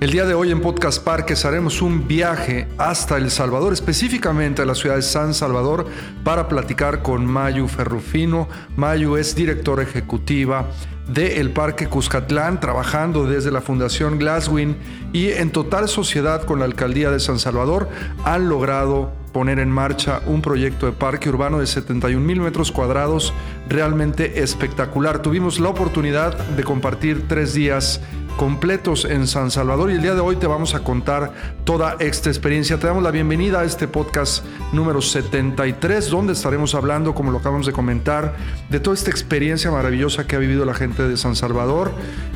[0.00, 4.64] El día de hoy en Podcast Parques haremos un viaje hasta El Salvador, específicamente a
[4.64, 5.86] la ciudad de San Salvador,
[6.22, 8.48] para platicar con Mayu Ferrufino.
[8.76, 10.66] Mayu es directora ejecutiva
[11.08, 14.76] del Parque Cuscatlán, trabajando desde la Fundación Glasswing
[15.12, 17.88] y en total sociedad con la Alcaldía de San Salvador,
[18.22, 23.32] han logrado poner en marcha un proyecto de parque urbano de 71 mil metros cuadrados
[23.68, 25.22] realmente espectacular.
[25.22, 28.00] Tuvimos la oportunidad de compartir tres días
[28.38, 31.32] completos en San Salvador y el día de hoy te vamos a contar
[31.64, 32.78] toda esta experiencia.
[32.78, 37.66] Te damos la bienvenida a este podcast número 73 donde estaremos hablando, como lo acabamos
[37.66, 38.36] de comentar,
[38.70, 41.92] de toda esta experiencia maravillosa que ha vivido la gente de San Salvador,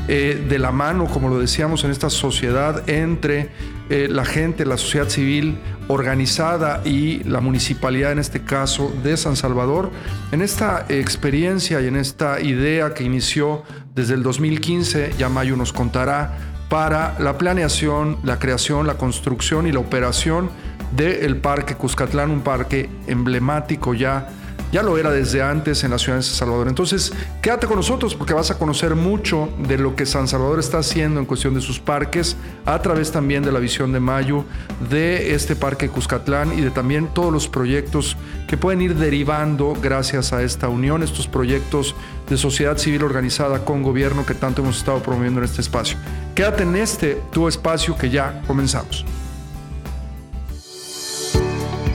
[0.09, 3.51] eh, de la mano, como lo decíamos, en esta sociedad entre
[3.88, 9.37] eh, la gente, la sociedad civil organizada y la municipalidad, en este caso de San
[9.37, 9.91] Salvador,
[10.32, 13.62] en esta experiencia y en esta idea que inició
[13.95, 16.38] desde el 2015, ya Mayo nos contará,
[16.69, 20.51] para la planeación, la creación, la construcción y la operación
[20.96, 24.29] del Parque Cuscatlán, un parque emblemático ya
[24.73, 26.66] ya lo era desde antes en la ciudad de San Salvador.
[26.66, 30.79] Entonces, quédate con nosotros porque vas a conocer mucho de lo que San Salvador está
[30.79, 34.46] haciendo en cuestión de sus parques, a través también de la visión de Mayo,
[34.88, 38.16] de este parque Cuscatlán y de también todos los proyectos
[38.52, 41.95] que pueden ir derivando gracias a esta unión, estos proyectos
[42.28, 45.96] de sociedad civil organizada con gobierno que tanto hemos estado promoviendo en este espacio.
[46.34, 49.06] Quédate en este tu espacio que ya comenzamos.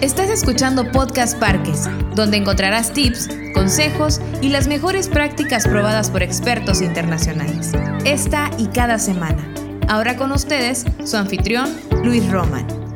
[0.01, 6.81] Estás escuchando Podcast Parques, donde encontrarás tips, consejos y las mejores prácticas probadas por expertos
[6.81, 7.73] internacionales.
[8.03, 9.47] Esta y cada semana.
[9.87, 11.69] Ahora con ustedes, su anfitrión,
[12.03, 12.86] Luis Roman.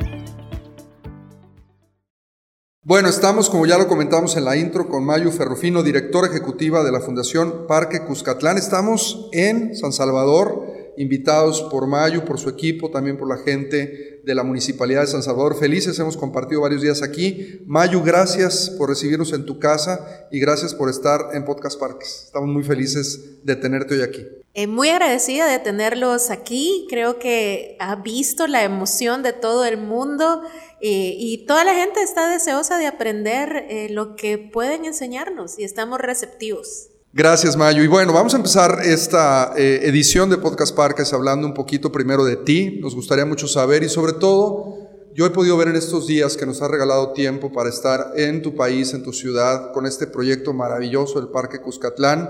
[2.84, 6.90] Bueno, estamos, como ya lo comentamos en la intro, con Mayu Ferrufino, directora ejecutiva de
[6.90, 8.58] la Fundación Parque Cuscatlán.
[8.58, 10.66] Estamos en San Salvador,
[10.96, 15.22] invitados por Mayu, por su equipo, también por la gente de la Municipalidad de San
[15.22, 15.56] Salvador.
[15.60, 17.60] Felices, hemos compartido varios días aquí.
[17.66, 22.22] Mayu, gracias por recibirnos en tu casa y gracias por estar en Podcast Parques.
[22.24, 24.26] Estamos muy felices de tenerte hoy aquí.
[24.54, 26.86] Eh, muy agradecida de tenerlos aquí.
[26.90, 30.42] Creo que ha visto la emoción de todo el mundo
[30.84, 35.62] eh, y toda la gente está deseosa de aprender eh, lo que pueden enseñarnos y
[35.62, 36.88] estamos receptivos.
[37.12, 37.84] Gracias, Mayo.
[37.84, 42.24] Y bueno, vamos a empezar esta eh, edición de Podcast Parques hablando un poquito primero
[42.24, 42.80] de ti.
[42.82, 44.76] Nos gustaría mucho saber y sobre todo,
[45.14, 48.42] yo he podido ver en estos días que nos ha regalado tiempo para estar en
[48.42, 52.28] tu país, en tu ciudad, con este proyecto maravilloso del Parque Cuscatlán,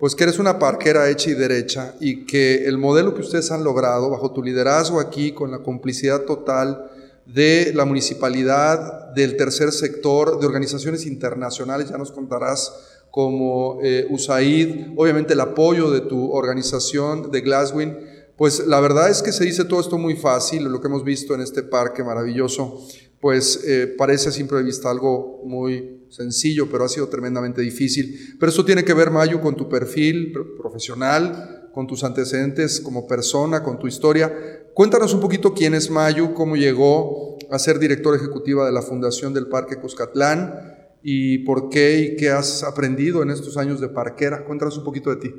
[0.00, 3.62] pues que eres una parquera hecha y derecha y que el modelo que ustedes han
[3.62, 6.90] logrado bajo tu liderazgo aquí, con la complicidad total
[7.26, 12.72] de la municipalidad, del tercer sector, de organizaciones internacionales, ya nos contarás
[13.10, 17.96] como eh, USAID, obviamente el apoyo de tu organización de Glasswing,
[18.36, 21.34] pues la verdad es que se dice todo esto muy fácil, lo que hemos visto
[21.34, 22.84] en este parque maravilloso,
[23.20, 28.36] pues eh, parece a simple algo muy sencillo, pero ha sido tremendamente difícil.
[28.38, 33.62] Pero eso tiene que ver, Mayu, con tu perfil profesional, con tus antecedentes como persona,
[33.62, 34.32] con tu historia.
[34.74, 39.32] Cuéntanos un poquito quién es Mayu, cómo llegó a ser directora ejecutiva de la Fundación
[39.32, 44.44] del Parque Cuscatlán, y por qué y qué has aprendido en estos años de parquera.
[44.44, 45.34] Cuéntanos un poquito de ti.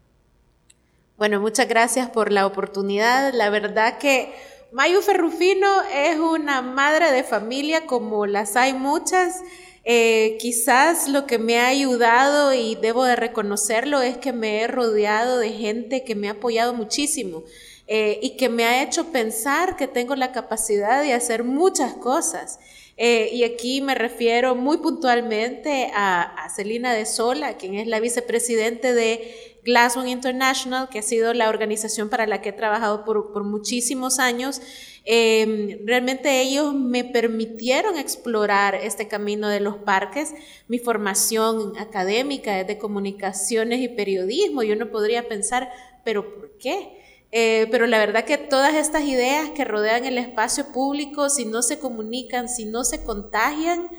[1.18, 3.34] Bueno, muchas gracias por la oportunidad.
[3.34, 4.34] La verdad que
[4.72, 9.41] Mayu Ferrufino es una madre de familia como las hay muchas.
[9.84, 14.68] Eh, quizás lo que me ha ayudado y debo de reconocerlo es que me he
[14.68, 17.44] rodeado de gente que me ha apoyado muchísimo
[17.88, 22.59] eh, y que me ha hecho pensar que tengo la capacidad de hacer muchas cosas.
[22.97, 28.94] Eh, y aquí me refiero muy puntualmente a, Celina de Sola, quien es la vicepresidente
[28.94, 34.19] de Glasgow International, que ha sido la organización para la que he trabajado por, muchísimos
[34.19, 34.62] años.
[35.03, 40.34] Em, realmente ellos me permitieron explorar este camino de los parques.
[40.68, 44.63] Mi formación académica es de comunicaciones y periodismo.
[44.63, 45.69] Yo no podría pensar,
[46.06, 46.94] pero ¿por qué?
[47.38, 51.62] Eh, pero la verdad que todas estas ideas que rodean el espacio público, si no
[51.64, 53.90] se comunican, si no se contagian,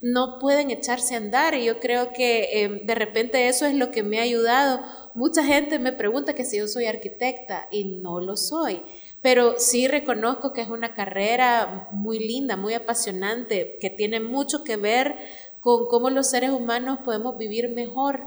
[0.00, 1.52] no pueden echarse a andar.
[1.54, 4.80] Y yo creo que em, de repente eso es lo que me ha ayudado.
[5.12, 8.80] Mucha gente me pregunta que si yo soy arquitecta y no lo soy.
[9.20, 14.78] Pero sí reconozco que es una carrera muy linda, muy apasionante, que tiene mucho que
[14.78, 15.16] ver
[15.60, 18.26] con cómo los seres humanos podemos vivir mejor.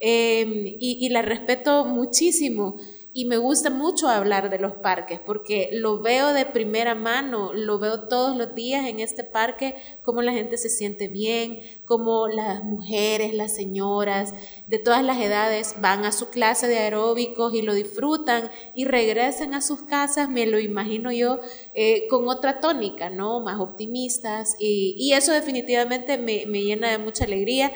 [0.00, 2.76] Em, y, y la respeto muchísimo.
[3.14, 7.78] Y me gusta mucho hablar de los parques porque lo veo de primera mano, lo
[7.78, 12.64] veo todos los días en este parque, cómo la gente se siente bien, cómo las
[12.64, 14.32] mujeres, las señoras
[14.66, 19.52] de todas las edades van a su clase de aeróbicos y lo disfrutan y regresan
[19.52, 21.40] a sus casas, me lo imagino yo,
[21.74, 23.40] eh, con otra tónica, ¿no?
[23.40, 27.70] Más optimistas y, eso definitivamente me, me llena de mucha alegría.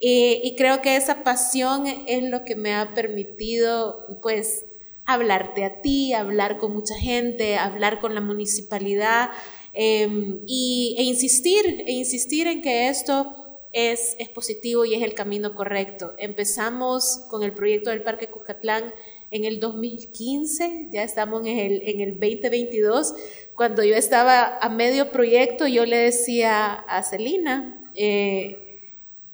[0.00, 4.64] Y, y, creo que esa pasión es lo que me ha permitido, pues,
[5.12, 9.30] hablarte a ti, hablar con mucha gente, hablar con la municipalidad
[9.72, 13.34] em, y, e insistir, e insistir en que esto
[13.72, 16.14] es, positivo y es el camino correcto.
[16.18, 18.92] Empezamos con el proyecto del Parque Cuscatlán
[19.30, 23.14] en el 2015, ya estamos en el, en el 2022.
[23.54, 28.69] Cuando yo estaba a medio proyecto, yo le decía a Celina, eh,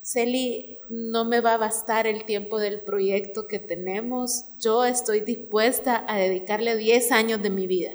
[0.07, 4.45] Celi, no me va a bastar el tiempo del proyecto que tenemos.
[4.61, 7.91] Yo estoy dispuesta a dedicarle 10 años de mi vida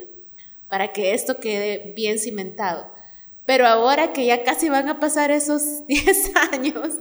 [0.67, 2.91] para que esto quede bien cimentado.
[3.45, 6.99] Pero ahora que ya casi van a pasar esos 10 años,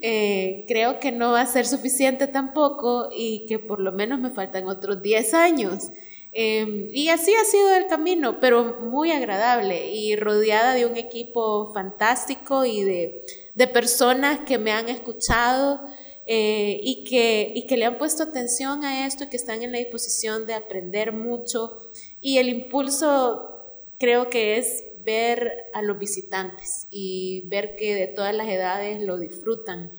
[0.00, 4.30] eh, creo que no va a ser suficiente tampoco y que por lo menos me
[4.30, 5.90] faltan otros 10 años.
[6.32, 11.72] Em, y así ha sido el camino, pero muy agradable y rodeada de un equipo
[11.74, 13.22] fantástico y de
[13.58, 15.80] de personas que me han escuchado
[16.26, 19.72] eh, y, que, y que le han puesto atención a esto y que están en
[19.72, 21.76] la disposición de aprender mucho.
[22.20, 28.32] Y el impulso creo que es ver a los visitantes y ver que de todas
[28.32, 29.90] las edades lo disfrutan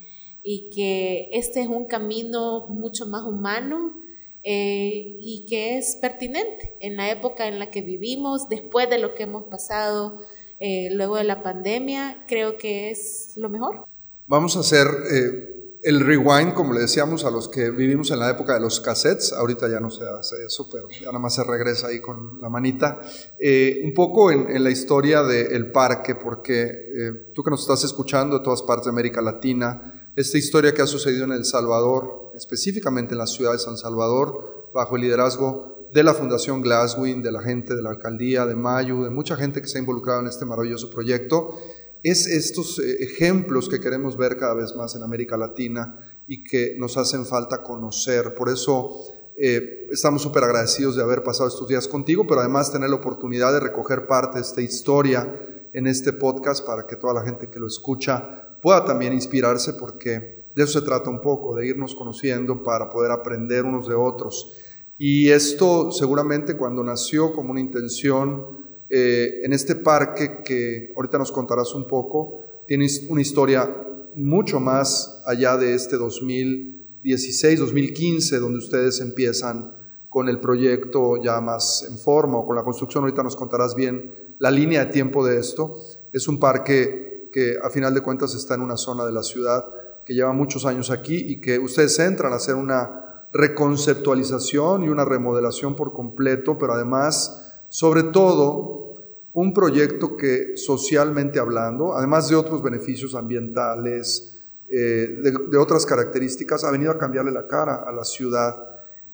[0.41, 4.01] y que este es un camino mucho más humano
[4.43, 9.15] eh, y que es pertinente en la época en la que vivimos, después de lo
[9.15, 10.21] que hemos pasado
[10.59, 13.85] eh, luego de la pandemia, creo que es lo mejor.
[14.27, 18.29] Vamos a hacer eh, el rewind, como le decíamos a los que vivimos en la
[18.29, 21.43] época de los cassettes, ahorita ya no se hace eso, pero ya nada más se
[21.43, 22.99] regresa ahí con la manita,
[23.39, 28.43] eh, un poco en, la historia del parque, porque tú que nos estás escuchando de
[28.43, 33.19] todas partes de América Latina, esta historia que ha sucedido en El Salvador, específicamente en
[33.19, 37.75] la ciudad de San Salvador, bajo el liderazgo de la Fundación Glasswing, de la gente
[37.75, 40.89] de la alcaldía, de Mayu, de mucha gente que se ha involucrado en este maravilloso
[40.89, 41.57] proyecto,
[42.03, 46.75] es estos eh, ejemplos que queremos ver cada vez más en América Latina y que
[46.77, 48.33] nos hacen falta conocer.
[48.35, 48.91] Por eso
[49.35, 53.51] eh, estamos súper agradecidos de haber pasado estos días contigo, pero además tener la oportunidad
[53.53, 55.33] de recoger parte de esta historia
[55.73, 60.45] en este podcast para que toda la gente que lo escucha pueda también inspirarse, porque
[60.55, 64.53] de eso se trata un poco, de irnos conociendo para poder aprender unos de otros.
[65.01, 68.45] Y esto seguramente cuando nació como una intención
[68.89, 73.73] eh, en este parque que ahorita nos contarás un poco, tiene una historia
[74.15, 79.73] mucho más allá de este 2016, 2015, donde ustedes empiezan
[80.09, 83.05] con el proyecto ya más en forma o con la construcción.
[83.05, 85.77] Ahorita nos contarás bien la línea de tiempo de esto.
[86.11, 89.63] Es un parque que a final de cuentas está en una zona de la ciudad
[90.03, 95.05] que lleva muchos años aquí y que ustedes entran a hacer una reconceptualización y una
[95.05, 98.95] remodelación por completo, pero además, sobre todo,
[99.33, 106.71] un proyecto que socialmente hablando, además de otros beneficios ambientales, eh, de, otras características, ha
[106.71, 108.55] venido a cambiarle la cara a la ciudad.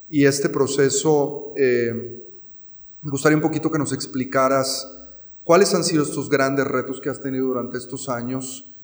[0.10, 2.24] Y este proceso, eh,
[3.02, 4.92] me gustaría un poquito que nos explicaras
[5.44, 8.75] cuáles han sido estos grandes retos que has tenido durante estos años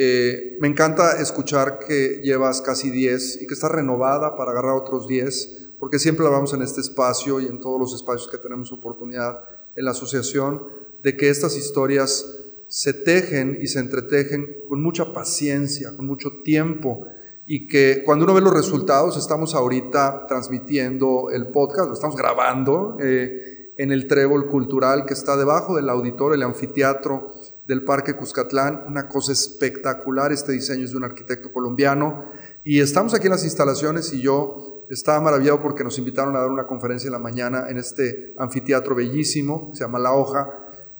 [0.00, 5.08] eh, me encanta escuchar que llevas casi 10 y que estás renovada para agarrar otros
[5.08, 9.42] 10, porque siempre hablamos en este espacio y en todos los espacios que tenemos oportunidad
[9.74, 10.62] en la asociación,
[11.02, 12.24] de que estas historias
[12.68, 17.08] se tejen y se entretejen con mucha paciencia, con mucho tiempo,
[17.44, 22.98] y que cuando uno ve los resultados, estamos ahorita transmitiendo el podcast, lo estamos grabando
[23.00, 27.32] eh, en el trébol cultural que está debajo del auditorio, el anfiteatro
[27.68, 32.24] del Parque Cuscatlán, una cosa espectacular, este diseño es de un arquitecto colombiano,
[32.64, 36.50] y estamos aquí en las instalaciones y yo estaba maravillado porque nos invitaron a dar
[36.50, 40.48] una conferencia en la mañana en este anfiteatro bellísimo, se llama La Hoja,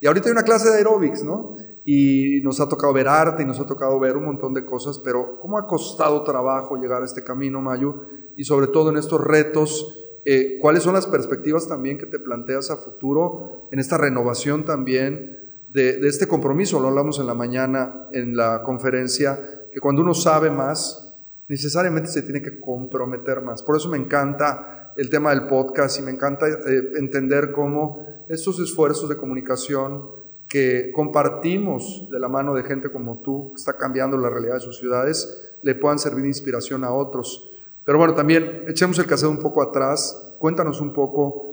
[0.03, 1.57] y ahorita hay una clase de aeróbics, ¿no?
[1.87, 4.99] Y nos ha tocado ver arte y nos ha tocado ver un montón de cosas,
[4.99, 8.03] pero ¿cómo ha costado trabajo llegar a este camino, Mayu?
[8.37, 12.71] Y sobre todo en estos retos, eh, ¿cuáles son las perspectivas también que te planteas
[12.71, 15.38] a futuro en esta renovación también?
[15.69, 19.39] De, este compromiso, lo hablamos en la mañana en la conferencia,
[19.73, 21.17] que cuando uno sabe más,
[21.49, 23.63] necesariamente se tiene que comprometer más.
[23.63, 28.59] Por eso me encanta el tema del podcast y me encanta eh, entender cómo estos
[28.61, 30.11] esfuerzos de comunicación
[30.49, 34.61] que compartimos de la mano de gente como tú, que está cambiando la realidad de
[34.61, 37.51] sus ciudades, le puedan servir de inspiración a otros.
[37.85, 41.48] Pero bueno, también echemos el casero un poco atrás Cuéntanos un poco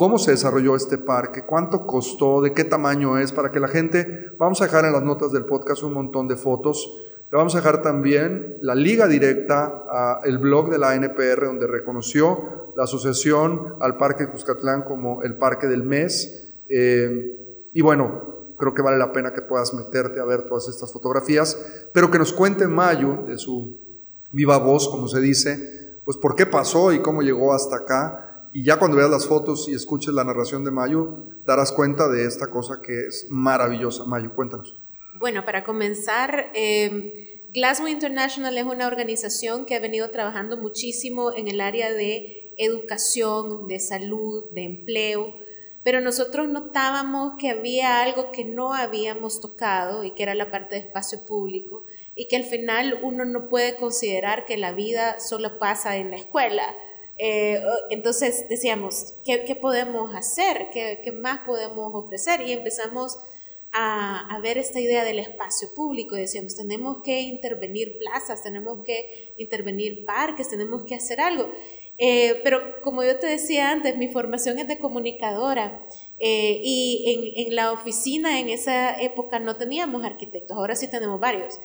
[0.00, 4.28] cómo se desarrolló este parque, cuánto costó, de qué tamaño es, para que la gente,
[4.38, 6.90] vamos a dejar en las notas del podcast un montón de fotos,
[7.30, 12.72] le vamos a dejar también la liga directa al blog de la NPR donde reconoció
[12.78, 16.50] la asociación al Parque Cuscatlán como el parque del mes.
[16.70, 20.94] Eh, y bueno, creo que vale la pena que puedas meterte a ver todas estas
[20.94, 23.76] fotografías, pero que nos cuente Mayo de su
[24.32, 28.64] viva voz, como se dice, pues por qué pasó y cómo llegó hasta acá y
[28.64, 32.48] ya cuando veas las fotos y escuches la narración de Mayo, darás cuenta de esta
[32.48, 34.04] cosa que es maravillosa.
[34.04, 34.76] Mayo, cuéntanos.
[35.18, 41.48] Bueno, para comenzar, eh, Glasgow International es una organización que ha venido trabajando muchísimo en
[41.48, 45.34] el área de educación, de salud, de empleo,
[45.82, 50.74] pero nosotros notábamos que había algo que no habíamos tocado y que era la parte
[50.74, 55.58] de espacio público y que al final uno no puede considerar que la vida solo
[55.58, 56.64] pasa en la escuela
[57.22, 60.70] eh, entonces decíamos, ¿qué, podemos hacer?
[60.70, 62.40] ¿Qué, más podemos ofrecer?
[62.40, 63.18] Y empezamos
[63.72, 66.14] a, ver esta idea del espacio público.
[66.14, 71.50] decíamos, tenemos que intervenir plazas, tenemos que intervenir parques, tenemos que hacer algo.
[71.98, 75.86] Eh, pero como yo te decía antes, mi formación es de comunicadora
[76.18, 81.20] eh, y en, en la oficina en esa época no teníamos arquitectos, ahora sí tenemos
[81.20, 81.60] varios.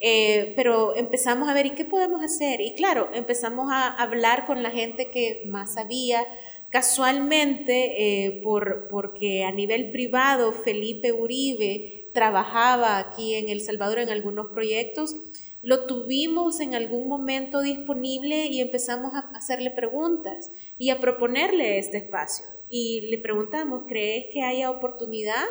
[0.00, 2.60] Eh, pero empezamos a ver, ¿y qué podemos hacer?
[2.60, 6.24] Y claro, empezamos a hablar con la gente que más sabía.
[6.70, 14.10] Casualmente, eh, por, porque a nivel privado, Felipe Uribe trabajaba aquí en El Salvador en
[14.10, 15.16] algunos proyectos,
[15.62, 21.98] lo tuvimos en algún momento disponible y empezamos a hacerle preguntas y a proponerle este
[21.98, 22.46] espacio.
[22.68, 25.44] Y le preguntamos, ¿crees que haya oportunidad?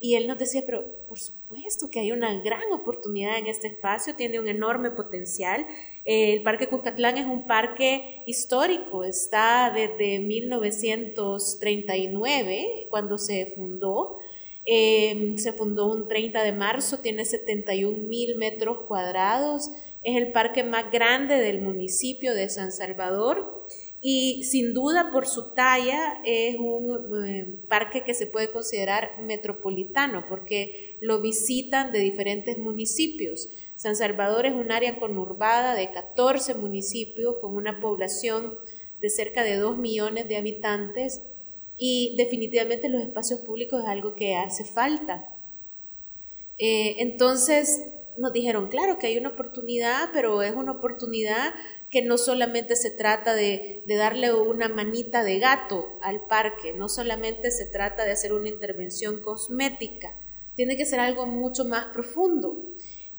[0.00, 4.14] Y él nos decía, pero por supuesto que hay una gran oportunidad en este espacio,
[4.14, 5.66] tiene un enorme potencial.
[6.04, 14.18] Eh, el Parque Cuscatlán es un parque histórico, está desde 1939, cuando se fundó.
[14.70, 19.70] Em, se fundó un 30 de marzo, tiene 71 mil metros cuadrados,
[20.02, 23.66] es el parque más grande del municipio de San Salvador
[24.00, 30.24] y sin duda por su talla es un eh, parque que se puede considerar metropolitano
[30.28, 33.48] porque lo visitan de diferentes municipios.
[33.74, 38.54] San Salvador es un área conurbada de 14 municipios con una población
[39.00, 41.22] de cerca de 2 millones de habitantes
[41.76, 45.32] y definitivamente los espacios públicos es algo que hace falta.
[46.58, 47.80] Eh, entonces
[48.16, 51.54] nos dijeron, claro que hay una oportunidad, pero es una oportunidad
[51.90, 57.50] que no solamente se trata de, darle una manita de gato al parque, no solamente
[57.50, 60.14] se trata de hacer una intervención cosmética,
[60.54, 62.56] tiene que ser algo mucho más profundo.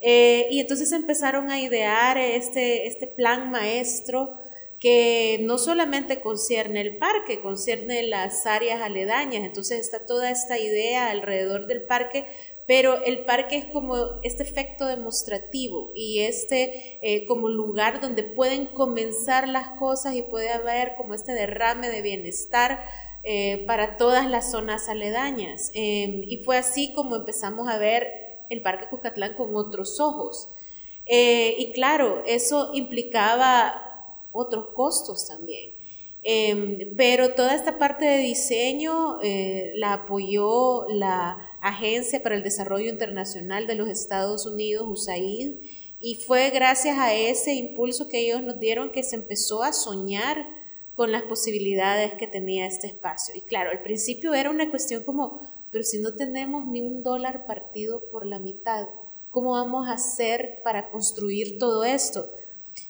[0.02, 4.38] Eh, y entonces empezaron a idear este, este plan maestro
[4.78, 11.10] que no solamente concierne el parque, concierne las áreas aledañas, entonces está toda esta idea
[11.10, 12.24] alrededor del parque
[12.70, 18.66] pero el parque es como este efecto demostrativo y este eh, como lugar donde pueden
[18.66, 22.80] comenzar las cosas y puede haber como este derrame de bienestar
[23.24, 25.72] eh, para todas las zonas aledañas.
[25.74, 28.06] Em, y fue así como empezamos a ver
[28.50, 30.48] el Parque Cuscatlán con otros ojos.
[31.06, 35.74] Eh, y claro, eso implicaba otros costos también.
[36.22, 39.18] Em, pero toda esta parte de diseño
[39.74, 45.56] la apoyó la Agencia para el Desarrollo Internacional de los Estados Unidos, USAID,
[46.00, 50.48] y fue gracias a ese impulso que ellos nos dieron que se empezó a soñar
[50.96, 53.34] con las posibilidades que tenía este espacio.
[53.36, 57.46] Y claro, al principio era una cuestión como, pero si no tenemos ni un dólar
[57.46, 58.86] partido por la mitad,
[59.30, 62.26] ¿cómo vamos a hacer para construir todo esto?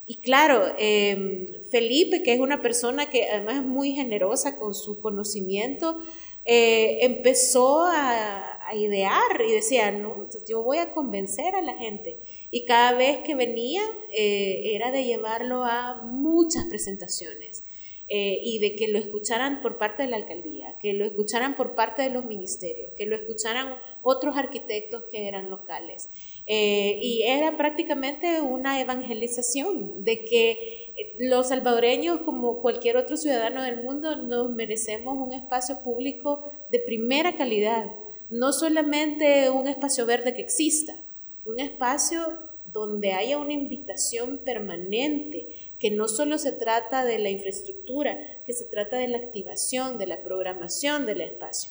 [0.07, 5.01] Y claro, em, Felipe, que es una persona que además es muy generosa con su
[5.01, 6.01] conocimiento,
[6.45, 12.19] eh, empezó a, idear y decía, no, yo voy a convencer a la gente.
[12.53, 13.83] Y cada vez que venía
[14.13, 17.65] eh, era de llevarlo a muchas presentaciones.
[18.13, 21.77] Eh, y de que lo escucharan por parte de la alcaldía, que lo escucharan por
[21.77, 26.09] parte de los ministerios, que lo escucharan otros arquitectos que eran locales.
[26.47, 30.81] y era prácticamente una evangelización de que
[31.19, 37.37] los salvadoreños, como cualquier otro ciudadano del mundo, nos merecemos un espacio público de primera
[37.37, 37.87] calidad,
[38.29, 40.97] no solamente un espacio verde que exista,
[41.45, 45.49] un espacio donde haya una invitación permanente,
[45.79, 50.07] que no solo se trata de la infraestructura, que se trata de la activación, de
[50.07, 51.71] la programación del espacio.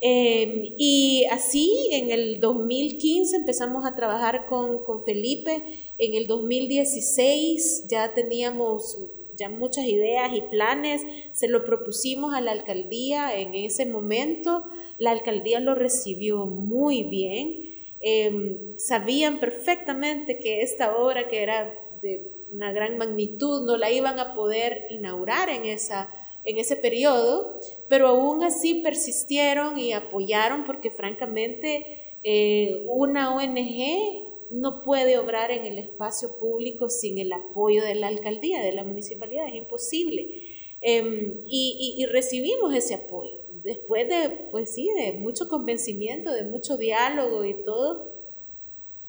[0.00, 5.62] Em, y así en el 2015 empezamos a trabajar con, con, Felipe,
[5.98, 8.98] en el 2016 ya teníamos
[9.36, 11.02] ya muchas ideas y planes,
[11.32, 14.64] se lo propusimos a la alcaldía en ese momento,
[14.98, 17.73] la alcaldía lo recibió muy bien,
[18.06, 24.18] em, sabían perfectamente que esta obra que era de una gran magnitud no la iban
[24.18, 26.12] a poder inaugurar en, esa,
[26.44, 27.58] en ese periodo,
[27.88, 35.64] pero aún así persistieron y apoyaron porque francamente eh, una ONG no puede obrar en
[35.64, 40.42] el espacio público sin el apoyo de la alcaldía, de la municipalidad, es imposible.
[40.82, 43.43] Em, y, recibimos ese apoyo.
[43.64, 48.14] Después de, pues sí, de mucho convencimiento, de mucho diálogo y todo,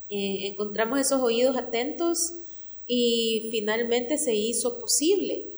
[0.09, 2.33] eh, encontramos esos oídos atentos
[2.87, 5.51] y finalmente se hizo posible.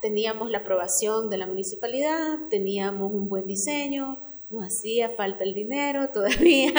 [0.00, 4.18] teníamos la aprobación de la municipalidad, teníamos un buen diseño,
[4.50, 6.72] nos hacía falta el dinero todavía,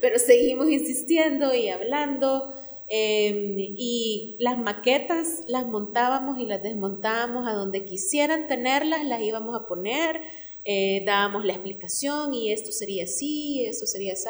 [0.00, 2.52] pero seguimos insistiendo y hablando.
[2.88, 9.56] Em, y las maquetas las montábamos y las desmontábamos a donde quisieran tenerlas, las íbamos
[9.60, 10.20] a poner,
[10.66, 14.28] eh, dábamos la explicación y esto sería así, esto sería así.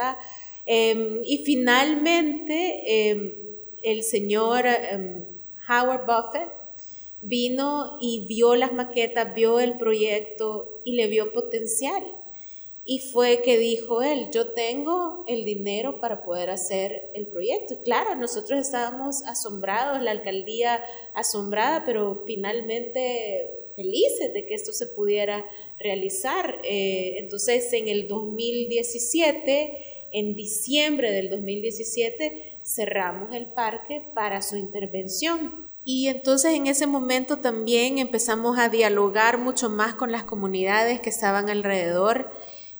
[0.66, 3.32] Em, y finalmente em,
[3.82, 4.66] el señor
[5.68, 6.50] Howard Buffett
[7.22, 12.04] vino y vio las maquetas, vio el proyecto y le vio potencial.
[12.84, 17.74] Y fue que dijo él, yo tengo el dinero para poder hacer el proyecto.
[17.74, 24.86] Y claro, nosotros estábamos asombrados, la alcaldía asombrada, pero finalmente felices de que esto se
[24.86, 25.44] pudiera
[25.78, 26.58] realizar.
[26.64, 29.76] Eh, entonces, en el 2017,
[30.12, 35.68] en diciembre del 2017, cerramos el parque para su intervención.
[35.84, 41.10] Y entonces en ese momento también empezamos a dialogar mucho más con las comunidades que
[41.10, 42.28] estaban alrededor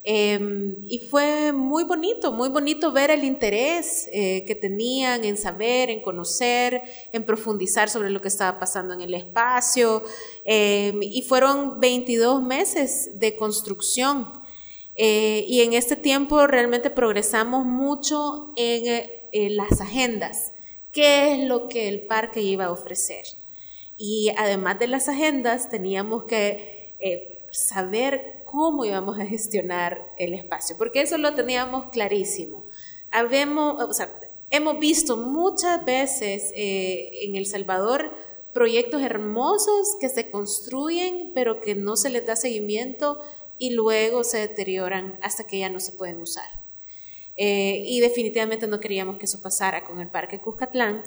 [0.09, 5.89] Em, y fue muy bonito, muy bonito ver el interés eh, que tenían en saber,
[5.89, 10.01] en conocer, en profundizar sobre lo que estaba pasando en el espacio.
[10.45, 14.31] Em, y fueron 22 meses de construcción.
[14.95, 20.53] Eh, y en este tiempo realmente progresamos mucho en, eh, en las agendas.
[20.93, 23.25] ¿Qué es lo que el parque iba a ofrecer?
[23.97, 26.95] Y además de las agendas, teníamos que
[27.51, 32.65] saber cómo íbamos a gestionar el espacio, porque eso lo teníamos clarísimo.
[33.11, 33.77] Habemos,
[34.49, 38.11] hemos visto muchas veces eh, en El Salvador
[38.53, 43.19] proyectos hermosos que se construyen, pero que no se les da seguimiento
[43.59, 46.49] y luego se deterioran hasta que ya no se pueden usar.
[47.35, 51.03] Eh, y definitivamente no queríamos que eso pasara con el Parque Cuscatlán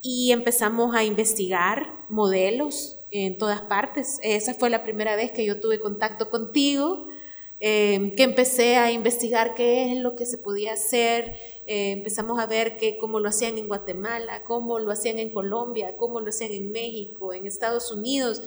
[0.00, 4.18] y empezamos a investigar modelos en todas partes.
[4.22, 7.08] Esa fue la primera vez que yo tuve contacto contigo,
[7.60, 11.34] em, que empecé a investigar qué es lo que se podía hacer.
[11.66, 15.96] Eh, empezamos a ver que, cómo lo hacían en Guatemala, cómo lo hacían en Colombia,
[15.96, 18.42] cómo lo hacían en México, en Estados Unidos.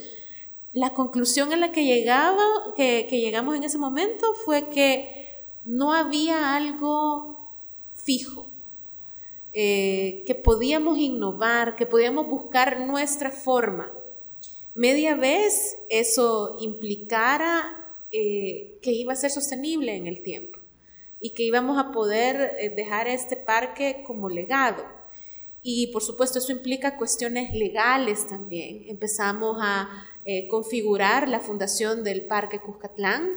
[0.73, 2.43] La conclusión a la que, llegaba,
[2.75, 5.21] que, que llegamos en ese momento fue que
[5.65, 7.51] no había algo
[7.93, 8.49] fijo,
[9.53, 13.91] eh, que podíamos innovar, que podíamos buscar nuestra forma.
[14.73, 20.59] Media vez eso implicara eh, que iba a ser sostenible en el tiempo
[21.19, 24.83] y que íbamos a poder eh, dejar este parque como legado.
[25.61, 28.85] Y por supuesto eso implica cuestiones legales también.
[28.87, 30.07] Empezamos a
[30.49, 33.27] configurar la fundación del Parque Cuscatlán,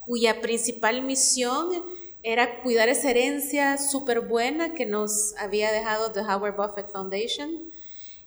[0.00, 1.70] cuya principal misión
[2.22, 7.70] era cuidar esa herencia súper buena que nos había dejado The Howard Buffett Foundation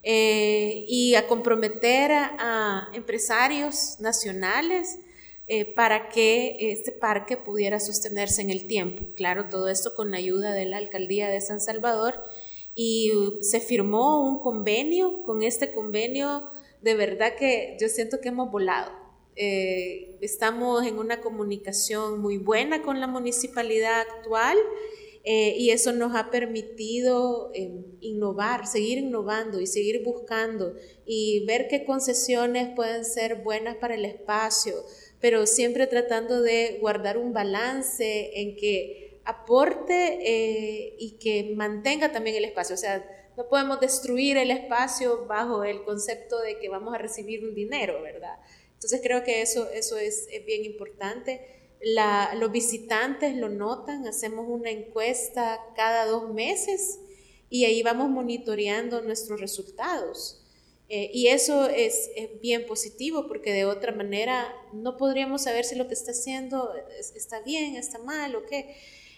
[0.03, 4.97] eh, y a comprometer a, empresarios nacionales
[5.47, 9.03] eh, para que este parque pudiera sostenerse en el tiempo.
[9.15, 12.21] Claro, todo esto con la ayuda de la alcaldía de San Salvador
[12.73, 13.11] y
[13.41, 15.23] se firmó un convenio.
[15.23, 16.49] Con este convenio,
[16.81, 19.01] de verdad que yo siento que hemos volado
[19.35, 24.57] eh, estamos en una comunicación muy buena con la municipalidad actual
[25.23, 31.67] eh, y eso nos ha permitido eh, innovar, seguir innovando y seguir buscando y ver
[31.67, 34.73] qué concesiones pueden ser buenas para el espacio,
[35.19, 42.45] pero siempre tratando de guardar un balance en que aporte y que mantenga también el
[42.45, 42.73] espacio.
[42.73, 43.05] O sea,
[43.37, 48.01] no podemos destruir el espacio bajo el concepto de que vamos a recibir un dinero,
[48.01, 48.37] ¿verdad?
[48.73, 51.60] Entonces creo que eso, eso es, bien importante.
[52.35, 56.99] Los visitantes lo notan, hacemos una encuesta cada dos meses
[57.49, 60.37] y ahí vamos monitoreando nuestros resultados.
[60.93, 62.09] Eh, y eso es,
[62.41, 66.73] bien positivo porque de otra manera no podríamos saber si lo que está haciendo
[67.15, 68.75] está bien, está mal o qué.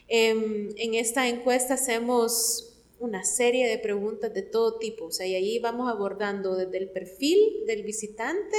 [0.07, 5.35] Em, en esta encuesta hacemos una serie de preguntas de todo tipo, o sea, y
[5.35, 8.57] ahí vamos abordando desde el perfil del visitante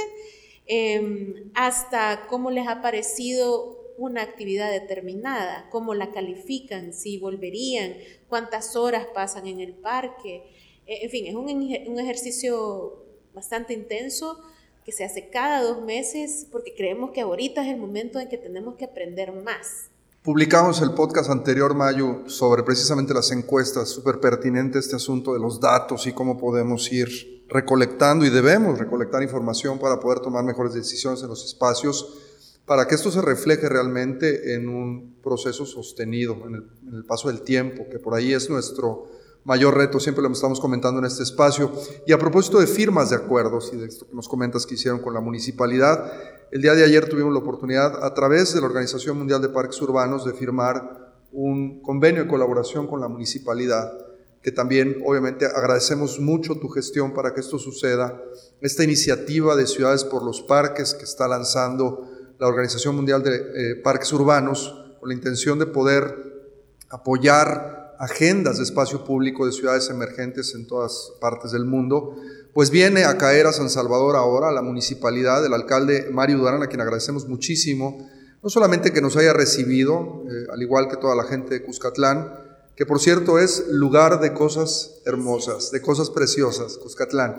[0.67, 7.95] em, hasta cómo les ha parecido una actividad determinada, cómo la califican, si volverían,
[8.27, 10.43] cuántas horas pasan en el parque.
[10.85, 14.39] E, en fin, es un, un ejercicio bastante intenso
[14.83, 18.37] que se hace cada dos meses porque creemos que ahorita es el momento en que
[18.37, 19.89] tenemos que aprender más.
[20.21, 25.59] Publicamos el podcast anterior, Mayo, sobre precisamente las encuestas, súper pertinente este asunto de los
[25.59, 31.21] datos y cómo podemos ir recolectando y debemos recolectar información para poder tomar mejores decisiones
[31.21, 32.34] en los espacios
[32.65, 36.55] para que esto se refleje realmente en un proceso sostenido, en
[36.93, 39.05] el, paso del tiempo, que por ahí es nuestro
[39.43, 41.71] mayor reto, siempre lo estamos comentando en este espacio.
[42.07, 44.99] Y a propósito de firmas de acuerdos y de esto que nos comentas que hicieron
[44.99, 46.11] con la municipalidad,
[46.51, 49.79] el día de ayer tuvimos la oportunidad a través de la Organización Mundial de Parques
[49.81, 53.93] Urbanos de firmar un convenio de colaboración con la municipalidad,
[54.41, 58.19] que también obviamente agradecemos mucho tu gestión para que esto suceda,
[58.61, 63.75] esta iniciativa de Ciudades por los Parques que está lanzando la Organización Mundial de eh,
[63.75, 66.35] Parques Urbanos con la intención de poder
[66.89, 72.15] apoyar agendas de espacio público de ciudades emergentes en todas partes del mundo,
[72.53, 76.67] pues viene a caer a San Salvador ahora la municipalidad, del alcalde Mario Durán, a
[76.67, 78.09] quien agradecemos muchísimo,
[78.43, 82.31] no solamente que nos haya recibido, eh, al igual que toda la gente de Cuscatlán,
[82.75, 87.37] que por cierto es lugar de cosas hermosas, de cosas preciosas, Cuscatlán.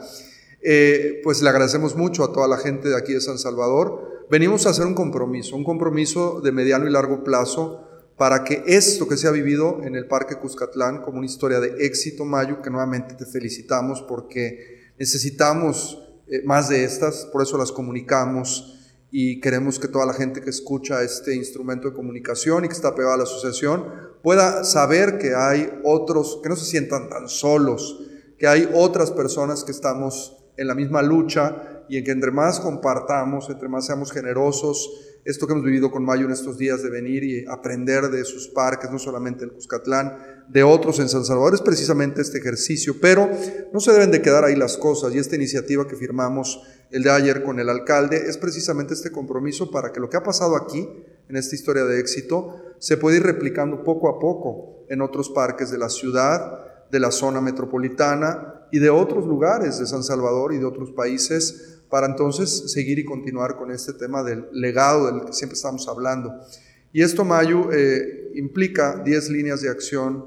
[0.69, 4.67] Eh, pues le agradecemos mucho a toda la gente de aquí de San Salvador, venimos
[4.67, 9.17] a hacer un compromiso, un compromiso de mediano y largo plazo para que esto que
[9.17, 13.15] se ha vivido en el Parque Cuscatlán como una historia de éxito, Mayo, que nuevamente
[13.15, 18.77] te felicitamos porque necesitamos eh, más de estas, por eso las comunicamos
[19.13, 22.93] y queremos que toda la gente que escucha este instrumento de comunicación y que está
[22.93, 23.85] pegada a la asociación
[24.21, 28.01] pueda saber que hay otros, que no se sientan tan solos,
[28.37, 32.61] que hay otras personas que estamos en la misma lucha y en que entre más
[32.61, 34.91] compartamos, entre más seamos generosos,
[35.27, 38.47] esto que hemos vivido con Mayo en estos días de venir y aprender de sus
[38.47, 40.17] parques, no solamente el Cuscatlán,
[40.49, 43.29] de otros en San Salvador, es precisamente este ejercicio, pero
[43.73, 47.11] no se deben de quedar ahí las cosas y esta iniciativa que firmamos el de
[47.11, 50.89] ayer con el alcalde es precisamente este compromiso para que lo que ha pasado aquí,
[51.29, 55.73] en esta historia de éxito, se pueda ir replicando poco a poco en otros parques
[55.73, 60.59] de la ciudad, de la zona metropolitana y de otros lugares de San Salvador y
[60.59, 65.33] de otros países para entonces seguir y continuar con este tema del legado del que
[65.33, 66.33] siempre estamos hablando.
[66.93, 70.27] Y esto, Mayu, eh, implica 10 líneas de acción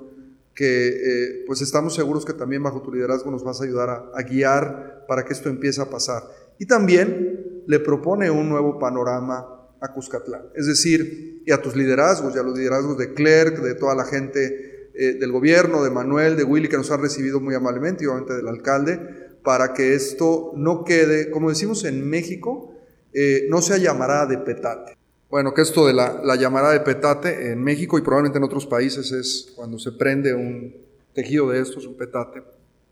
[0.54, 4.12] que eh, pues estamos seguros que también bajo tu liderazgo nos vas a ayudar a,
[4.14, 6.24] a, guiar para que esto empiece a pasar.
[6.60, 12.36] Y también le propone un nuevo panorama a Cuscatlán, es decir, y a tus liderazgos
[12.36, 14.69] y a los liderazgos de Clerc, de toda la gente
[15.02, 18.36] eh, del gobierno, de Manuel, de Willy, que nos han recibido muy amablemente, y obviamente
[18.36, 19.00] del alcalde,
[19.44, 22.74] para que esto no quede, como decimos en México,
[23.14, 24.98] eh, no sea llamarada de petate.
[25.30, 29.12] Bueno, que esto de la, la de petate en México y probablemente en otros países
[29.14, 30.76] es cuando se prende un
[31.14, 32.44] tejido de estos, un petate,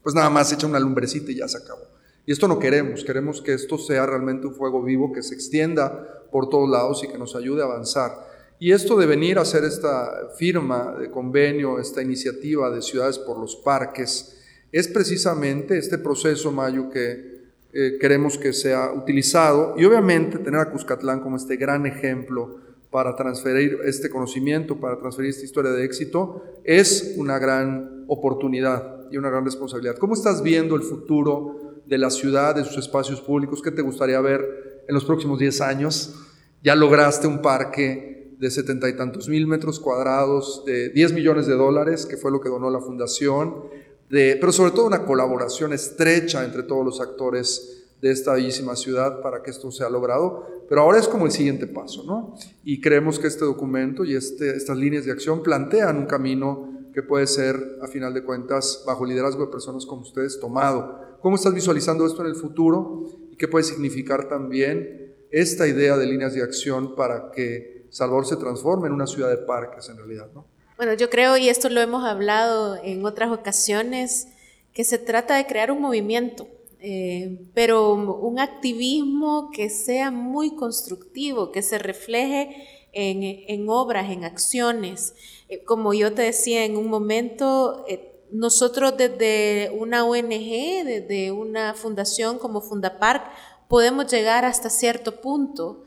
[0.02, 1.82] pues nada más echa una lumbrecita y ya se acabó.
[2.26, 6.26] Y esto no queremos, queremos que esto sea realmente un fuego vivo que se extienda
[6.32, 8.27] por todos lados y que nos ayude a avanzar.
[8.60, 13.40] Y esto de venir a hacer esta firma de convenio, esta iniciativa de Ciudades por
[13.40, 14.36] los Parques,
[14.72, 17.38] es precisamente este proceso, Mayo, que
[17.72, 22.58] eh, queremos que sea utilizado y obviamente tener a Cuscatlán como este gran ejemplo
[22.90, 29.18] para transferir este conocimiento, para transferir esta historia de éxito, es una gran oportunidad y
[29.18, 29.98] una gran responsabilidad.
[29.98, 33.62] ¿Cómo estás viendo el futuro de la ciudad, de sus espacios públicos?
[33.62, 36.16] ¿Qué te gustaría ver en los próximos 10 años?
[36.64, 41.56] Ya lograste un parque de setenta y tantos mil metros cuadrados, de 10 millones de
[41.56, 43.66] dólares, que fue lo que donó la fundación
[44.10, 49.42] pero sobre todo una colaboración estrecha entre todos los actores de esta bellísima ciudad para
[49.42, 50.46] que esto sea logrado.
[50.70, 52.36] Pero ahora es como el siguiente paso, ¿no?
[52.64, 57.04] Y creemos que este documento y este, estas líneas de acción plantean un camino que
[57.04, 61.00] puede ser, a final de cuentas, bajo el liderazgo de personas como ustedes, tomado.
[61.22, 63.04] ¿Cómo estás visualizando esto en el futuro?
[63.32, 68.36] ¿Y qué puede significar también esta idea de líneas de acción para que Salvador se
[68.36, 70.46] transforme en una ciudad de parques en realidad, ¿no?
[70.78, 74.28] Bueno, yo creo, y esto lo hemos hablado en otras ocasiones,
[74.72, 76.48] que se trata de crear un movimiento,
[76.80, 85.16] eh, pero un activismo que sea muy constructivo, que se refleje en, obras, en acciones.
[85.50, 91.74] Eh, como yo te decía en un momento, eh, nosotros desde una ONG, desde una
[91.74, 93.24] fundación como Fundapark,
[93.68, 95.87] podemos llegar hasta cierto punto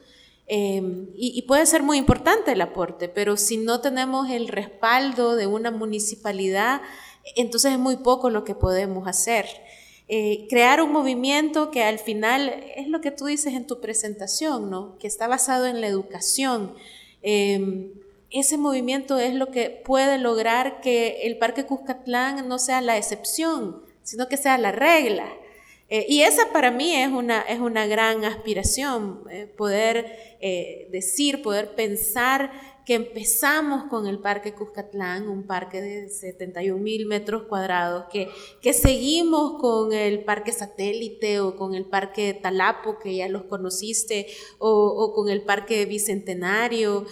[0.53, 5.47] Em, y, puede ser muy importante el aporte, pero si no tenemos el respaldo de
[5.47, 6.83] una municipalidad,
[7.37, 9.47] entonces es muy poco lo que podemos hacer.
[10.09, 14.71] Eh, crear un movimiento que al final es lo que tú dices en tu presentación,
[14.71, 14.99] ¿no?
[14.99, 16.75] que está basado en la educación.
[17.23, 17.93] Em,
[18.31, 23.85] ese movimiento es lo que puede lograr que el Parque Cuscatlán no sea la excepción,
[24.03, 25.29] sino que sea la regla.
[25.93, 30.07] Eh, y esa para mí es una, es una gran aspiración, eh, poder
[30.41, 32.53] eh, decir, poder pensar
[32.87, 38.29] que empezamos con el Parque Cuscatlán, un parque de 71 mil metros cuadrados, que,
[38.63, 44.29] que seguimos con el Parque Satélite o con el Parque Talapo, que ya los conociste,
[44.59, 47.05] o, o con el Parque Bicentenario,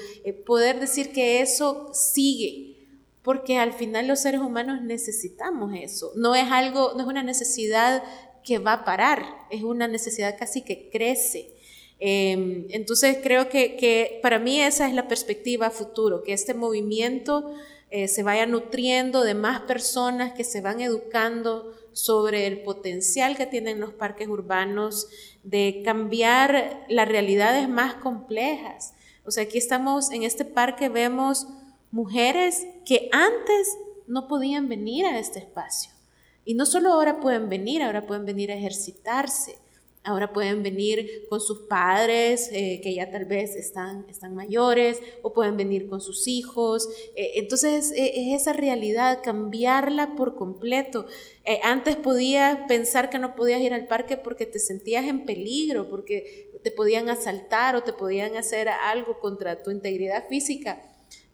[0.46, 2.76] poder decir que eso sigue,
[3.22, 6.12] porque al final los seres humanos necesitamos eso.
[6.16, 8.02] No es algo, no es una necesidad
[8.44, 11.54] que va a parar, es una necesidad casi que crece.
[12.00, 17.54] Em, entonces creo que, para mí esa es la perspectiva futuro, que este movimiento
[17.90, 23.46] eh, se vaya nutriendo de más personas que se van educando sobre el potencial que
[23.46, 25.08] tienen los parques urbanos
[25.42, 28.94] de cambiar las realidades más complejas.
[29.24, 31.48] O sea, aquí estamos en este parque, vemos
[31.90, 35.97] mujeres que antes no podían venir a este espacio.
[36.48, 39.58] Y no solo ahora pueden venir, ahora pueden venir a ejercitarse,
[40.02, 45.34] ahora pueden venir con sus padres eh, que ya tal vez están, están mayores o
[45.34, 46.88] pueden venir con sus hijos.
[47.16, 51.04] Eh, entonces es esa realidad, cambiarla por completo.
[51.44, 55.90] Eh, antes podías pensar que no podías ir al parque porque te sentías en peligro,
[55.90, 60.82] porque te podían asaltar o te podían hacer algo contra tu integridad física.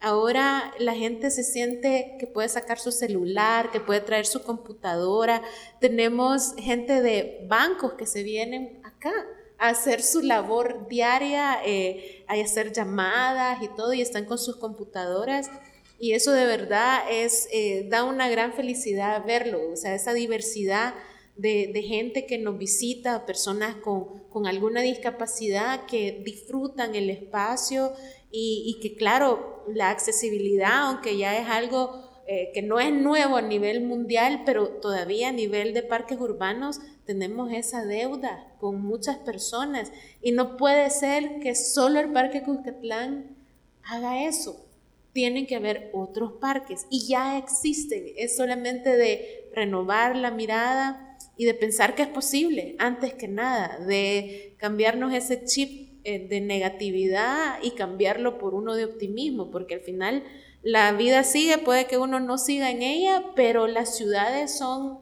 [0.05, 5.41] Ahora la gente se siente que puede sacar su celular, que puede traer su computadora.
[5.81, 9.15] Tenemos gente de bancos que se vienen acá
[9.57, 14.57] a hacer su labor diaria, eh, a hacer llamadas y todo, y están con sus
[14.57, 15.51] computadoras.
[15.99, 20.93] Y eso de verdad es, eh, da una gran felicidad verlo, o sea, esa diversidad
[21.37, 27.93] de, gente que nos visita, personas con, con, alguna discapacidad que disfrutan el espacio
[28.37, 33.43] y, que claro, la accesibilidad, aunque ya es algo eh, que no es nuevo a
[33.43, 39.93] nivel mundial, pero todavía a nivel de parques urbanos tenemos esa deuda con muchas personas
[40.21, 43.37] y no puede ser que solo el Parque Cuscatlán
[43.85, 44.67] haga eso.
[45.13, 48.05] Tienen que haber otros parques y ya existen.
[48.17, 53.79] Es solamente de renovar la mirada y de pensar que es posible, antes que nada,
[53.87, 60.23] de cambiarnos ese chip de negatividad y cambiarlo por uno de optimismo, porque al final
[60.65, 64.99] la vida sigue, puede que uno no siga en ella, pero las ciudades son,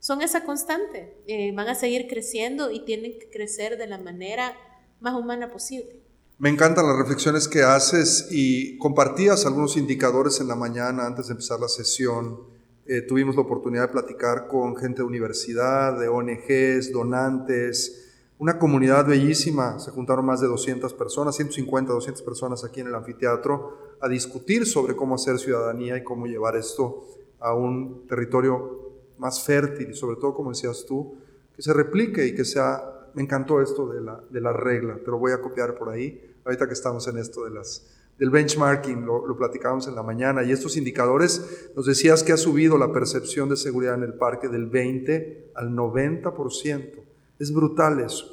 [0.00, 4.54] son esa constante, eh, van a seguir creciendo y tienen que crecer de la manera
[5.00, 6.02] más humana posible.
[6.38, 11.32] Me encantan las reflexiones que haces y compartías algunos indicadores en la mañana antes de
[11.32, 12.40] empezar la sesión.
[12.84, 18.05] Eh, tuvimos la oportunidad de platicar con gente de universidad, de ONGs, donantes,
[18.38, 22.94] una comunidad bellísima, se juntaron más de 200 personas, 150, 200 personas aquí en el
[22.94, 27.06] anfiteatro a discutir sobre cómo hacer ciudadanía y cómo llevar esto
[27.38, 31.16] a un territorio más fértil y sobre todo, como decías tú,
[31.54, 35.10] que se replique y que sea, me encantó esto de la, de la regla, te
[35.10, 37.86] lo voy a copiar por ahí, ahorita que estamos en esto de las,
[38.18, 42.36] del benchmarking, lo, lo platicábamos en la mañana, y estos indicadores, nos decías que ha
[42.36, 47.05] subido la percepción de seguridad en el parque del 20 al 90%.
[47.38, 48.26] Es brutal eso.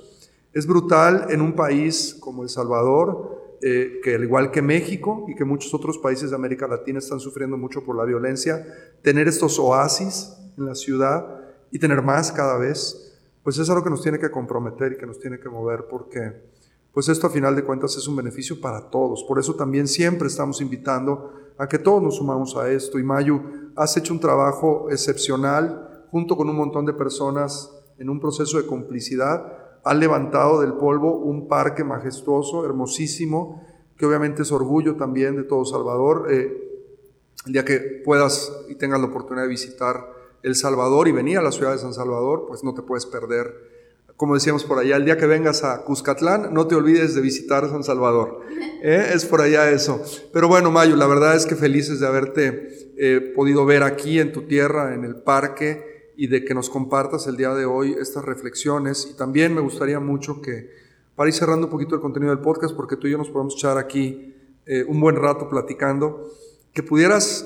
[0.53, 5.35] Es brutal en un país como El Salvador, eh, que al igual que México y
[5.35, 8.65] que muchos otros países de América Latina están sufriendo mucho por la violencia,
[9.01, 13.89] tener estos oasis en la ciudad y tener más cada vez, pues es algo que
[13.89, 16.53] nos tiene que comprometer y que nos tiene que mover porque
[16.93, 19.23] pues esto a final de cuentas es un beneficio para todos.
[19.23, 22.99] Por eso también siempre estamos invitando a que todos nos sumamos a esto.
[22.99, 23.41] Y Mayu,
[23.75, 28.65] has hecho un trabajo excepcional junto con un montón de personas en un proceso de
[28.65, 33.61] complicidad, ha levantado del polvo un parque majestuoso, hermosísimo,
[33.97, 36.27] que obviamente es orgullo también de todo Salvador.
[36.29, 36.63] Eh,
[37.45, 40.09] el día que puedas y tengas la oportunidad de visitar
[40.41, 43.73] El Salvador y venir a la ciudad de San Salvador, pues no te puedes perder.
[44.15, 47.67] Como decíamos por allá, el día que vengas a Cuscatlán, no te olvides de visitar
[47.69, 48.41] San Salvador.
[48.81, 49.11] ¿eh?
[49.13, 50.01] Es por allá eso.
[50.31, 54.31] Pero bueno, Mayo, la verdad es que felices de haberte eh, podido ver aquí en
[54.31, 58.25] tu tierra, en el parque y de que nos compartas el día de hoy estas
[58.25, 59.07] reflexiones.
[59.11, 60.69] Y también me gustaría mucho que,
[61.15, 63.55] para ir cerrando un poquito el contenido del podcast, porque tú y yo nos podemos
[63.55, 66.29] echar aquí eh, un buen rato platicando,
[66.73, 67.45] que pudieras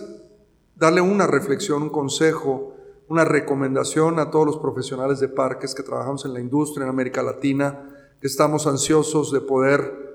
[0.76, 2.76] darle una reflexión, un consejo,
[3.08, 7.24] una recomendación a todos los profesionales de parques que trabajamos en la industria en América
[7.24, 10.08] Latina, que estamos ansiosos de poder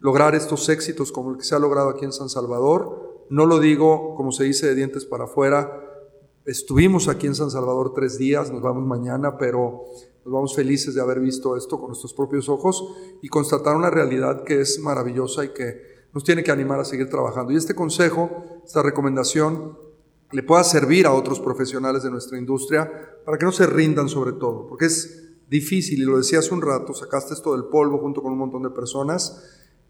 [0.00, 3.26] lograr estos éxitos como el que se ha logrado aquí en San Salvador.
[3.30, 5.87] No lo digo, como se dice, de dientes para afuera,
[6.48, 9.84] Estuvimos aquí en San Salvador tres días, nos vamos mañana, pero
[10.24, 12.82] nos vamos felices de haber visto esto con nuestros propios ojos
[13.20, 17.10] y constatar una realidad que es maravillosa y que nos tiene que animar a seguir
[17.10, 17.52] trabajando.
[17.52, 19.76] Y este consejo, esta recomendación,
[20.32, 22.90] le pueda servir a otros profesionales de nuestra industria
[23.26, 26.62] para que no se rindan sobre todo, porque es difícil, y lo decía hace un
[26.62, 29.44] rato, sacaste esto del polvo junto con un montón de personas,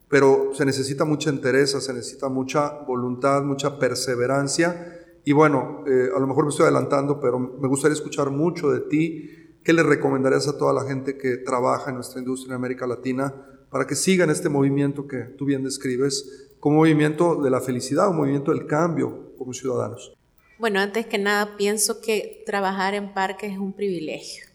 [0.09, 4.98] pero se necesita mucha entereza, se necesita mucha voluntad, mucha perseverancia.
[5.29, 8.81] Y bueno, eh, a lo mejor me estoy adelantando, pero me gustaría escuchar mucho de
[8.81, 9.29] ti.
[9.63, 13.35] ¿Qué le recomendarías a toda la gente que trabaja en nuestra industria en América Latina
[13.69, 18.17] para que sigan este movimiento que tú bien describes como movimiento de la felicidad, un
[18.17, 20.15] movimiento del cambio como ciudadanos?
[20.59, 24.47] Bueno, antes que nada, pienso que trabajar en parques es un privilegio.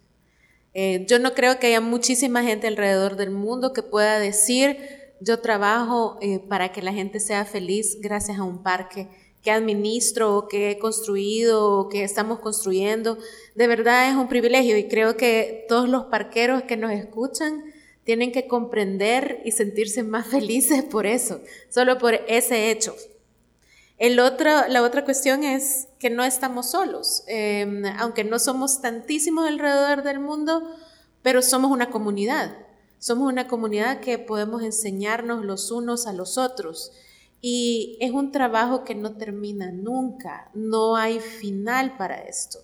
[0.73, 4.77] Eh, yo no creo que haya muchísima gente alrededor del mundo que pueda decir,
[5.19, 9.07] yo trabajo eh, para que la gente sea feliz gracias a un parque
[9.43, 13.17] que administro, que he construido, que estamos construyendo.
[13.55, 17.63] De verdad es un privilegio y creo que todos los parqueros que nos escuchan
[18.05, 22.95] tienen que comprender y sentirse más felices por eso, solo por ese hecho.
[23.97, 29.47] El otro, la otra cuestión es que no estamos solos, em, aunque no somos tantísimos
[29.47, 30.63] alrededor del mundo,
[31.21, 32.57] pero somos una comunidad.
[32.97, 36.91] Somos una comunidad que podemos enseñarnos los unos a los otros.
[37.45, 42.59] Y es un trabajo que no termina nunca, no hay final para esto.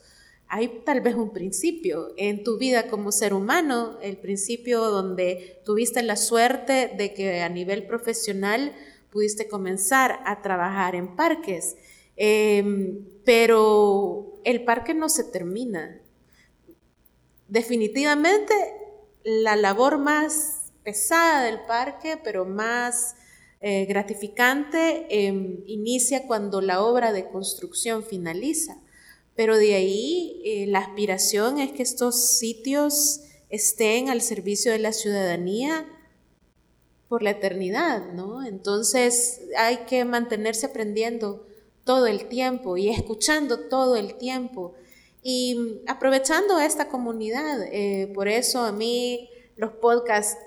[0.48, 6.02] Hay tal vez un principio en tu vida como ser humano, el principio donde tuviste
[6.02, 8.74] la suerte de que a nivel profesional
[9.10, 11.76] pudiste comenzar a trabajar en parques,
[12.16, 16.00] em, pero el parque no se termina.
[17.50, 18.54] Definitivamente
[19.26, 23.18] la labor más pesada del parque, pero más
[23.62, 28.82] eh, gratificante, em, inicia cuando la obra de construcción finaliza.
[29.36, 34.94] Pero de ahí eh, la aspiración es que estos sitios estén al servicio de la
[34.94, 35.86] ciudadanía
[37.10, 38.46] por la eternidad, ¿no?
[38.46, 41.46] Entonces hay que mantenerse aprendiendo
[41.84, 44.76] todo el tiempo y escuchando todo el tiempo
[45.24, 47.64] y aprovechando esta comunidad.
[47.72, 50.38] Eh, por eso a mí los podcasts,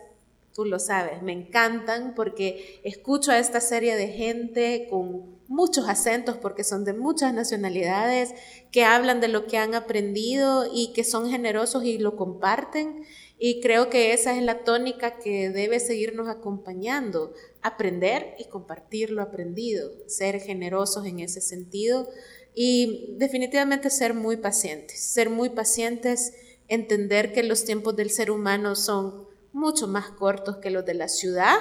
[0.55, 6.37] tú lo sabes, me encantan porque escucho a esta serie de gente con muchos acentos
[6.37, 8.31] porque son de muchas nacionalidades
[8.71, 13.05] que hablan de lo que han aprendido y que son generosos y lo comparten.
[13.39, 19.21] Y creo que esa es la tónica que debe seguirnos acompañando, aprender y compartir lo
[19.21, 22.09] aprendido, ser generosos en ese sentido
[22.55, 26.35] y definitivamente ser muy pacientes, ser muy pacientes,
[26.69, 31.09] entender que los tiempos del ser humano son mucho más cortos que los de la
[31.09, 31.57] ciudad,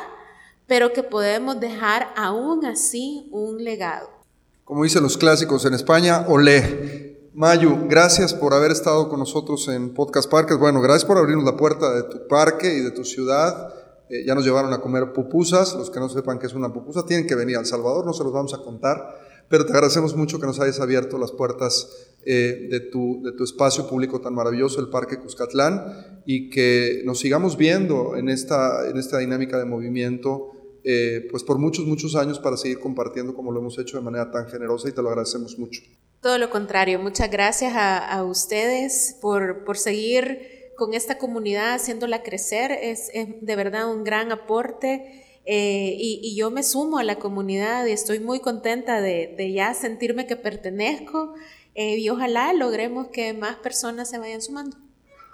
[0.67, 4.09] pero que podemos dejar aún así un legado.
[4.63, 7.29] Como dicen los clásicos en España, olé.
[7.33, 10.57] Mayu, gracias por haber estado con nosotros en Podcast Parques.
[10.57, 13.73] Bueno, gracias por abrirnos la puerta de tu parque y de tu ciudad.
[14.09, 15.73] Eh, ya nos llevaron a comer pupusas.
[15.75, 18.13] Los que no sepan qué es una pupusa tienen que venir a El Salvador, no
[18.13, 19.17] se los vamos a contar.
[19.47, 23.43] Pero te agradecemos mucho que nos hayas abierto las puertas eh, de, tu, de tu
[23.43, 28.97] espacio público tan maravilloso, el Parque Cuscatlán, y que nos sigamos viendo en esta, en
[28.97, 30.51] esta dinámica de movimiento
[30.83, 34.31] eh, pues por muchos, muchos años para seguir compartiendo como lo hemos hecho de manera
[34.31, 35.81] tan generosa y te lo agradecemos mucho.
[36.21, 42.71] Todo lo contrario, muchas gracias a, ustedes por, por, seguir con esta comunidad, haciéndola crecer,
[42.71, 45.25] es, de verdad un gran aporte.
[45.45, 50.27] Eh, y, yo me sumo a la comunidad y estoy muy contenta de ya sentirme
[50.27, 51.33] que pertenezco
[51.75, 54.77] eh, y ojalá logremos que más personas se vayan sumando.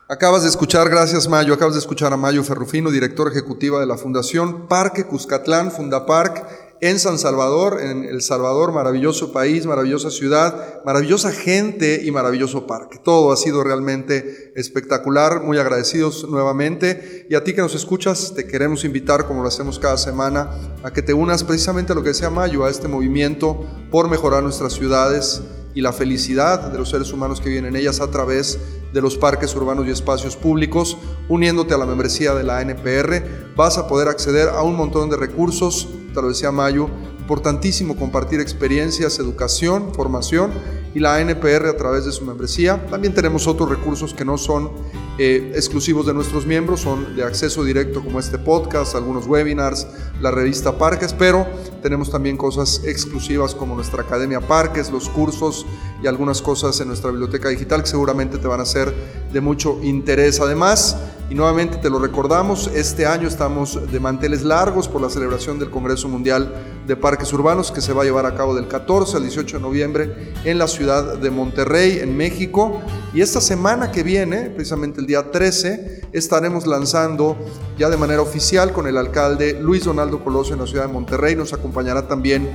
[0.09, 3.97] Acabas de escuchar, gracias Mayo, acabas de escuchar a Mayo Ferrufino, director ejecutiva de la
[3.97, 6.47] Fundación Parque Cuscatlán, Fundapark,
[6.79, 12.99] en San Salvador, en El Salvador, maravilloso país, maravillosa ciudad, maravillosa gente y maravilloso parque.
[13.03, 17.25] Todo ha sido realmente espectacular, muy agradecidos nuevamente.
[17.29, 20.51] Y a ti que nos escuchas, te queremos invitar, como lo hacemos cada semana,
[20.83, 24.43] a que te unas precisamente a lo que decía Mayo, a este movimiento por mejorar
[24.43, 25.41] nuestras ciudades
[25.77, 28.57] y la felicidad de los seres humanos que viven en ellas a través
[28.91, 30.97] de los parques urbanos y espacios públicos.
[31.29, 35.17] Uniéndote a la membresía de la NPR, vas a poder acceder a un montón de
[35.17, 40.49] recursos, te lo decía Mayo, importantísimo compartir experiencias, educación, formación
[40.93, 42.85] y la NPR a través de su membresía.
[42.89, 44.71] También tenemos otros recursos que no son
[45.19, 49.87] eh, exclusivos de nuestros miembros, son de acceso directo como este podcast, algunos webinars,
[50.21, 51.47] la revista Parques, pero
[51.81, 55.65] tenemos también cosas exclusivas como nuestra Academia Parques, los cursos
[56.03, 58.93] y algunas cosas en nuestra biblioteca digital que seguramente te van a ser
[59.31, 60.39] de mucho interés.
[60.39, 60.97] Además,
[61.29, 65.69] Y nuevamente te lo recordamos, este año estamos de manteles largos por la celebración del
[65.69, 66.53] Congreso Mundial
[66.87, 69.61] de Parques Urbanos que se va a llevar a cabo del 14 al 18 de
[69.61, 72.81] noviembre en la ciudad de Monterrey, en México.
[73.13, 77.35] Y esta semana que viene, precisamente el día 13, estaremos lanzando
[77.77, 81.35] ya de manera oficial con el alcalde Luis Donaldo Colosio en la ciudad de Monterrey.
[81.35, 82.49] Nos acompañará también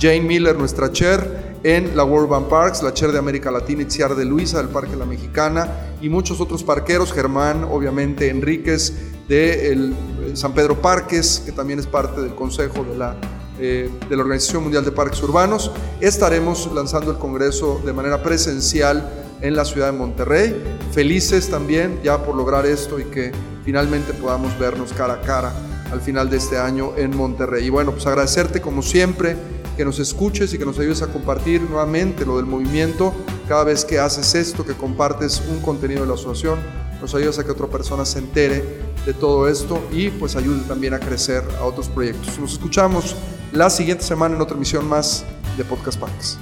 [0.00, 4.14] Jane Miller, nuestra chair, en la World Bank Parks, la chair de América Latina, Itziar
[4.14, 8.92] de Luisa, del Parque La Mexicana, y muchos otros parqueros, Germán, obviamente, Enríquez,
[9.28, 13.16] de el eh, San Pedro Parques, que también es parte del Consejo de la,
[13.58, 15.70] eh, de la Organización Mundial de Parques Urbanos.
[16.00, 20.56] Estaremos lanzando el Congreso de manera presencial en la ciudad de Monterrey.
[20.92, 23.32] Felices también ya por lograr esto y que
[23.64, 25.52] finalmente podamos vernos cara a cara
[25.90, 27.66] al final de este año en Monterrey.
[27.66, 29.36] Y bueno, pues agradecerte como siempre
[29.76, 33.14] que nos escuches y que nos ayudes a compartir nuevamente lo del movimiento.
[33.48, 36.58] Cada vez que haces esto, que compartes un contenido de la asociación,
[37.00, 38.64] nos ayudas a que otra persona se entere
[39.04, 42.38] de todo esto y pues ayude también a crecer a otros proyectos.
[42.38, 43.14] Nos escuchamos
[43.52, 45.24] la siguiente semana en otra emisión más
[45.56, 46.38] de Podcast Parques.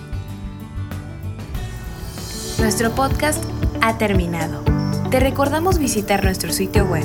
[2.58, 3.44] Nuestro podcast
[3.80, 4.62] ha terminado.
[5.10, 7.04] Te recordamos visitar nuestro sitio web